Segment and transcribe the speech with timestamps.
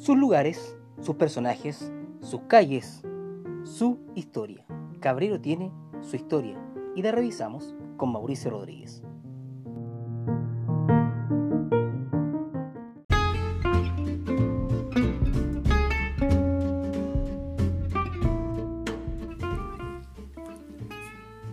[0.00, 3.02] sus lugares, sus personajes, sus calles,
[3.64, 4.64] su historia.
[4.98, 6.56] Cabrero tiene su historia
[6.96, 9.02] y la revisamos con Mauricio Rodríguez.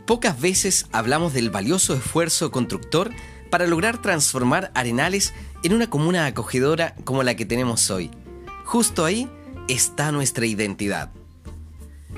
[0.05, 3.11] Pocas veces hablamos del valioso esfuerzo constructor
[3.51, 5.33] para lograr transformar Arenales
[5.63, 8.09] en una comuna acogedora como la que tenemos hoy.
[8.67, 9.29] Justo ahí
[9.69, 11.09] está nuestra identidad.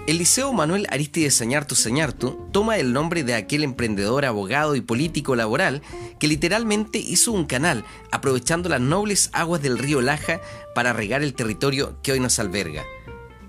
[0.08, 5.35] El Liceo Manuel Aristides Sañartu Sañartu toma el nombre de aquel emprendedor, abogado y político
[5.35, 5.84] laboral
[6.20, 10.41] que literalmente hizo un canal aprovechando las nobles aguas del río Laja
[10.73, 12.84] para regar el territorio que hoy nos alberga.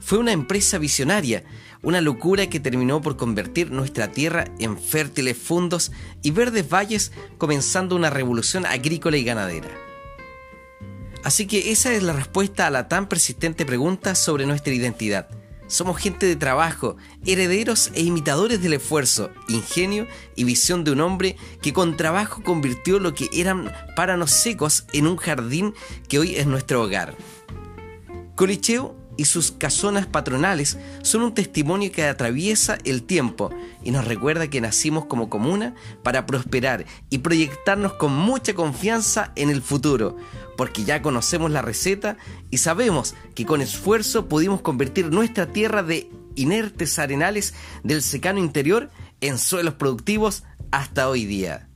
[0.00, 1.44] Fue una empresa visionaria,
[1.80, 5.90] una locura que terminó por convertir nuestra tierra en fértiles fundos
[6.22, 9.89] y verdes valles, comenzando una revolución agrícola y ganadera.
[11.22, 15.28] Así que esa es la respuesta a la tan persistente pregunta sobre nuestra identidad.
[15.66, 21.36] Somos gente de trabajo, herederos e imitadores del esfuerzo, ingenio y visión de un hombre
[21.62, 25.74] que con trabajo convirtió lo que eran páranos secos en un jardín
[26.08, 27.14] que hoy es nuestro hogar.
[28.34, 33.50] Colicheo y sus casonas patronales son un testimonio que atraviesa el tiempo
[33.84, 39.50] y nos recuerda que nacimos como comuna para prosperar y proyectarnos con mucha confianza en
[39.50, 40.16] el futuro,
[40.56, 42.16] porque ya conocemos la receta
[42.48, 47.52] y sabemos que con esfuerzo pudimos convertir nuestra tierra de inertes arenales
[47.84, 48.88] del secano interior
[49.20, 51.69] en suelos productivos hasta hoy día.